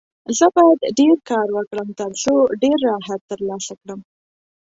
زه 0.37 0.45
باید 0.55 0.81
ډېر 0.99 1.15
کار 1.29 1.47
وکړم، 1.57 1.87
ترڅو 1.99 2.33
ډېر 2.63 2.77
راحت 2.89 3.19
ترلاسه 3.31 3.73
کړم. 3.81 3.99